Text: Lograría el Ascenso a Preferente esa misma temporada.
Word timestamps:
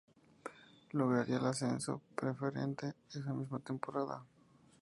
Lograría 0.93 1.37
el 1.37 1.45
Ascenso 1.45 1.91
a 1.93 2.15
Preferente 2.21 2.95
esa 3.13 3.33
misma 3.35 3.59
temporada. 3.59 4.25